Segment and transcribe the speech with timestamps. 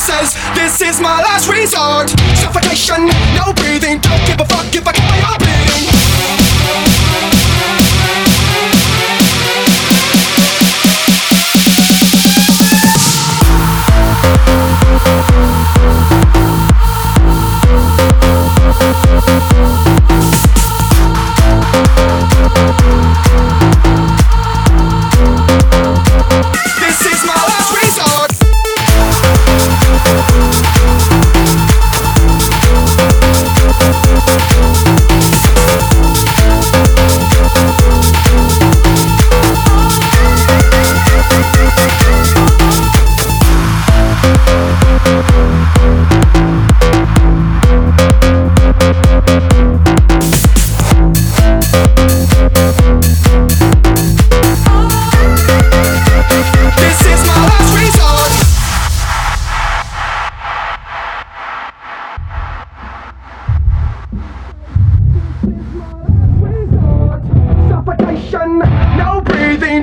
[0.00, 0.34] pieces.
[0.54, 2.08] This is my last resort.
[2.40, 3.06] Suffocation,
[3.36, 4.00] no breathing.
[4.00, 5.59] Don't give a fuck if I kill my own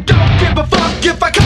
[0.00, 1.45] don't give a fuck if I come.